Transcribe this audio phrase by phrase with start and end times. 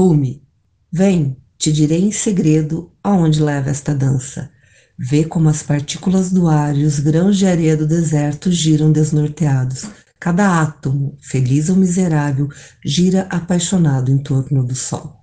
[0.00, 0.42] Rumi,
[0.90, 4.50] vem, te direi em segredo aonde leva esta dança.
[4.98, 9.84] Vê como as partículas do ar e os grãos de areia do deserto giram desnorteados.
[10.18, 12.48] Cada átomo, feliz ou miserável,
[12.82, 15.19] gira apaixonado em torno do sol.